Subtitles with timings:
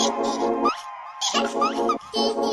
[0.00, 0.06] Ha
[1.42, 1.66] ha
[2.14, 2.49] ha ha!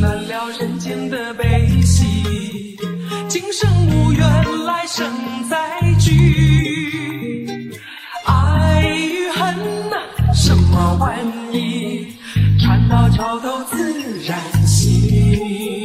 [0.00, 1.44] 难了人间的悲
[1.82, 2.74] 喜，
[3.28, 4.26] 今生无缘，
[4.64, 5.06] 来生
[5.48, 7.46] 再聚。
[8.24, 9.54] 爱与恨
[9.90, 9.96] 呐，
[10.34, 11.18] 什么玩
[11.52, 12.14] 意？
[12.58, 15.79] 船到桥头自然行。